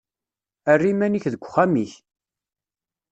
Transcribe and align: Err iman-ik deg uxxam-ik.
Err 0.71 0.81
iman-ik 0.91 1.25
deg 1.33 1.41
uxxam-ik. 1.43 1.93